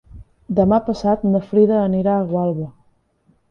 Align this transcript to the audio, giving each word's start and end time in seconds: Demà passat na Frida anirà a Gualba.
Demà 0.59 0.79
passat 0.87 1.27
na 1.35 1.43
Frida 1.51 1.77
anirà 1.83 2.17
a 2.17 2.27
Gualba. 2.35 2.69